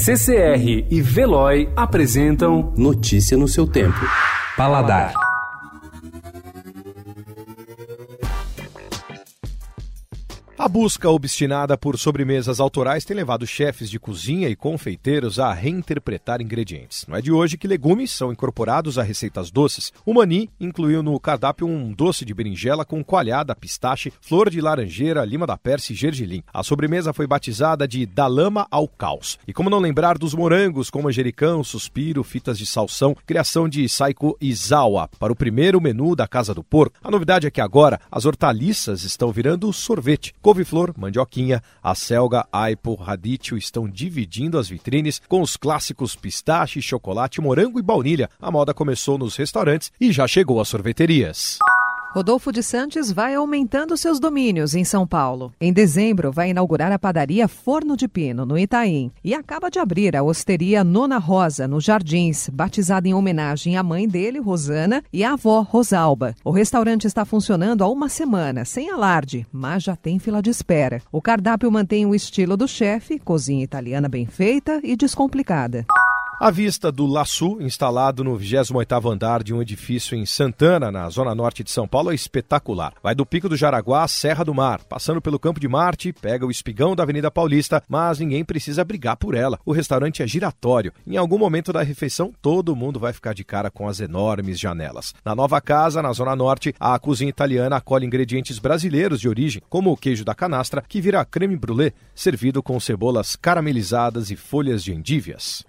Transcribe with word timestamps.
CCR 0.00 0.86
e 0.88 1.02
Veloy 1.02 1.68
apresentam 1.74 2.72
Notícia 2.76 3.36
no 3.36 3.48
seu 3.48 3.66
tempo. 3.66 3.98
Paladar. 4.56 5.27
A 10.60 10.66
busca 10.66 11.08
obstinada 11.08 11.78
por 11.78 11.96
sobremesas 11.96 12.58
autorais 12.58 13.04
tem 13.04 13.16
levado 13.16 13.46
chefes 13.46 13.88
de 13.88 13.96
cozinha 13.96 14.48
e 14.48 14.56
confeiteiros 14.56 15.38
a 15.38 15.52
reinterpretar 15.52 16.42
ingredientes. 16.42 17.06
Não 17.06 17.16
é 17.16 17.22
de 17.22 17.30
hoje 17.30 17.56
que 17.56 17.68
legumes 17.68 18.10
são 18.10 18.32
incorporados 18.32 18.98
a 18.98 19.04
receitas 19.04 19.52
doces. 19.52 19.92
O 20.04 20.12
Mani 20.12 20.50
incluiu 20.58 21.00
no 21.00 21.18
cardápio 21.20 21.64
um 21.64 21.92
doce 21.92 22.24
de 22.24 22.34
berinjela 22.34 22.84
com 22.84 23.04
coalhada, 23.04 23.54
pistache, 23.54 24.12
flor 24.20 24.50
de 24.50 24.60
laranjeira, 24.60 25.24
lima 25.24 25.46
da 25.46 25.56
persa 25.56 25.92
e 25.92 25.94
gergelim. 25.94 26.42
A 26.52 26.64
sobremesa 26.64 27.12
foi 27.12 27.28
batizada 27.28 27.86
de 27.86 28.04
Da 28.04 28.26
Lama 28.26 28.66
ao 28.68 28.88
Caos. 28.88 29.38
E 29.46 29.52
como 29.52 29.70
não 29.70 29.78
lembrar 29.78 30.18
dos 30.18 30.34
morangos 30.34 30.90
com 30.90 31.02
manjericão, 31.02 31.62
suspiro, 31.62 32.24
fitas 32.24 32.58
de 32.58 32.66
salsão, 32.66 33.16
criação 33.24 33.68
de 33.68 33.88
Saiko 33.88 34.36
Izawa 34.40 35.08
para 35.20 35.32
o 35.32 35.36
primeiro 35.36 35.80
menu 35.80 36.16
da 36.16 36.26
Casa 36.26 36.52
do 36.52 36.64
Porco. 36.64 36.98
A 37.00 37.12
novidade 37.12 37.46
é 37.46 37.50
que 37.50 37.60
agora 37.60 38.00
as 38.10 38.24
hortaliças 38.24 39.04
estão 39.04 39.30
virando 39.30 39.72
sorvete 39.72 40.34
couve-flor, 40.48 40.94
mandioquinha, 40.96 41.62
a 41.82 41.94
selga, 41.94 42.46
aipo, 42.50 42.94
radicchio 42.94 43.58
estão 43.58 43.86
dividindo 43.86 44.58
as 44.58 44.66
vitrines 44.66 45.20
com 45.28 45.42
os 45.42 45.58
clássicos 45.58 46.16
pistache, 46.16 46.80
chocolate, 46.80 47.38
morango 47.38 47.78
e 47.78 47.82
baunilha. 47.82 48.30
A 48.40 48.50
moda 48.50 48.72
começou 48.72 49.18
nos 49.18 49.36
restaurantes 49.36 49.92
e 50.00 50.10
já 50.10 50.26
chegou 50.26 50.58
às 50.58 50.68
sorveterias. 50.68 51.58
Rodolfo 52.18 52.50
de 52.50 52.64
Santos 52.64 53.12
vai 53.12 53.36
aumentando 53.36 53.96
seus 53.96 54.18
domínios 54.18 54.74
em 54.74 54.82
São 54.82 55.06
Paulo. 55.06 55.52
Em 55.60 55.72
dezembro, 55.72 56.32
vai 56.32 56.50
inaugurar 56.50 56.90
a 56.90 56.98
padaria 56.98 57.46
Forno 57.46 57.96
de 57.96 58.08
Pino, 58.08 58.44
no 58.44 58.58
Itaim. 58.58 59.12
E 59.22 59.32
acaba 59.32 59.70
de 59.70 59.78
abrir 59.78 60.16
a 60.16 60.22
osteria 60.24 60.82
Nona 60.82 61.18
Rosa, 61.18 61.68
nos 61.68 61.84
Jardins, 61.84 62.50
batizada 62.52 63.06
em 63.06 63.14
homenagem 63.14 63.76
à 63.76 63.84
mãe 63.84 64.08
dele, 64.08 64.40
Rosana, 64.40 65.00
e 65.12 65.22
à 65.22 65.34
avó, 65.34 65.60
Rosalba. 65.60 66.34
O 66.44 66.50
restaurante 66.50 67.06
está 67.06 67.24
funcionando 67.24 67.84
há 67.84 67.88
uma 67.88 68.08
semana, 68.08 68.64
sem 68.64 68.90
alarde, 68.90 69.46
mas 69.52 69.84
já 69.84 69.94
tem 69.94 70.18
fila 70.18 70.42
de 70.42 70.50
espera. 70.50 71.00
O 71.12 71.22
cardápio 71.22 71.70
mantém 71.70 72.04
o 72.04 72.16
estilo 72.16 72.56
do 72.56 72.66
chefe, 72.66 73.20
cozinha 73.20 73.62
italiana 73.62 74.08
bem 74.08 74.26
feita 74.26 74.80
e 74.82 74.96
descomplicada. 74.96 75.86
A 76.40 76.52
vista 76.52 76.92
do 76.92 77.04
Laçu, 77.04 77.58
instalado 77.60 78.22
no 78.22 78.38
28º 78.38 79.12
andar 79.12 79.42
de 79.42 79.52
um 79.52 79.60
edifício 79.60 80.16
em 80.16 80.24
Santana, 80.24 80.88
na 80.88 81.10
zona 81.10 81.34
norte 81.34 81.64
de 81.64 81.70
São 81.72 81.88
Paulo, 81.88 82.12
é 82.12 82.14
espetacular. 82.14 82.94
Vai 83.02 83.12
do 83.12 83.26
Pico 83.26 83.48
do 83.48 83.56
Jaraguá 83.56 84.04
à 84.04 84.08
Serra 84.08 84.44
do 84.44 84.54
Mar, 84.54 84.84
passando 84.84 85.20
pelo 85.20 85.40
Campo 85.40 85.58
de 85.58 85.66
Marte, 85.66 86.12
pega 86.12 86.46
o 86.46 86.50
espigão 86.50 86.94
da 86.94 87.02
Avenida 87.02 87.28
Paulista, 87.28 87.82
mas 87.88 88.20
ninguém 88.20 88.44
precisa 88.44 88.84
brigar 88.84 89.16
por 89.16 89.34
ela. 89.34 89.58
O 89.66 89.72
restaurante 89.72 90.22
é 90.22 90.28
giratório. 90.28 90.92
Em 91.04 91.16
algum 91.16 91.38
momento 91.38 91.72
da 91.72 91.82
refeição, 91.82 92.32
todo 92.40 92.76
mundo 92.76 93.00
vai 93.00 93.12
ficar 93.12 93.34
de 93.34 93.42
cara 93.42 93.68
com 93.68 93.88
as 93.88 93.98
enormes 93.98 94.60
janelas. 94.60 95.12
Na 95.24 95.34
nova 95.34 95.60
casa, 95.60 96.00
na 96.00 96.12
zona 96.12 96.36
norte, 96.36 96.72
a 96.78 96.96
cozinha 97.00 97.30
italiana 97.30 97.78
acolhe 97.78 98.06
ingredientes 98.06 98.60
brasileiros 98.60 99.20
de 99.20 99.28
origem, 99.28 99.60
como 99.68 99.90
o 99.90 99.96
queijo 99.96 100.24
da 100.24 100.36
canastra, 100.36 100.84
que 100.88 101.00
vira 101.00 101.24
creme 101.24 101.56
brulee, 101.56 101.92
servido 102.14 102.62
com 102.62 102.78
cebolas 102.78 103.34
caramelizadas 103.34 104.30
e 104.30 104.36
folhas 104.36 104.84
de 104.84 104.94
endívias. 104.94 105.64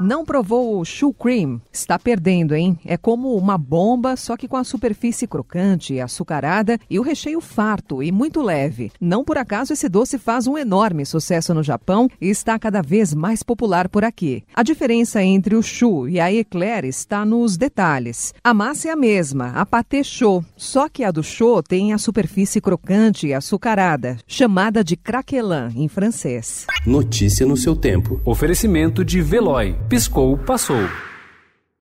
Não 0.00 0.24
provou 0.24 0.80
o 0.80 0.84
Shoe 0.84 1.14
Cream? 1.14 1.60
Está 1.72 1.98
perdendo, 1.98 2.54
hein? 2.54 2.78
É 2.84 2.96
como 2.96 3.36
uma 3.36 3.56
bomba, 3.56 4.16
só 4.16 4.36
que 4.36 4.48
com 4.48 4.56
a 4.56 4.64
superfície 4.64 5.26
crocante, 5.26 6.00
açucarada 6.00 6.78
e 6.90 6.98
o 6.98 7.02
recheio 7.02 7.40
farto 7.40 8.02
e 8.02 8.10
muito 8.10 8.42
leve. 8.42 8.90
Não 9.00 9.24
por 9.24 9.38
acaso 9.38 9.72
esse 9.72 9.88
doce 9.88 10.18
faz 10.18 10.46
um 10.46 10.58
enorme 10.58 11.06
sucesso 11.06 11.54
no 11.54 11.62
Japão 11.62 12.08
e 12.20 12.28
está 12.28 12.58
cada 12.58 12.82
vez 12.82 13.14
mais 13.14 13.42
popular 13.42 13.88
por 13.88 14.04
aqui. 14.04 14.42
A 14.54 14.62
diferença 14.62 15.22
entre 15.22 15.54
o 15.54 15.62
Shu 15.62 16.08
e 16.08 16.18
a 16.18 16.32
Eclair 16.32 16.84
está 16.84 17.24
nos 17.24 17.56
detalhes. 17.56 18.34
A 18.42 18.52
massa 18.52 18.88
é 18.88 18.90
a 18.90 18.96
mesma, 18.96 19.52
a 19.54 19.64
pâté 19.64 20.02
chaud, 20.02 20.44
só 20.56 20.88
que 20.88 21.04
a 21.04 21.10
do 21.10 21.22
Show 21.22 21.62
tem 21.62 21.92
a 21.92 21.98
superfície 21.98 22.60
crocante 22.60 23.28
e 23.28 23.34
açucarada, 23.34 24.18
chamada 24.26 24.82
de 24.82 24.96
craquelin 24.96 25.72
em 25.76 25.88
francês. 25.88 26.66
Notícia 26.84 27.46
no 27.46 27.56
seu 27.56 27.76
tempo. 27.76 28.20
Oferecimento 28.24 29.04
de 29.04 29.22
Veloy. 29.22 29.76
Piscou, 29.88 30.38
passou. 30.38 30.88